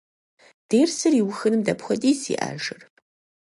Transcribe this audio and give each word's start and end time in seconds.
Дерсыр 0.69 1.13
иухыным 1.17 1.61
дапхуэдиз 1.65 2.21
иӏэжыр? 2.33 2.81